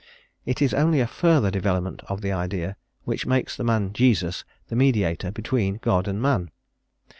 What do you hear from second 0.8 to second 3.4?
a further development of the idea which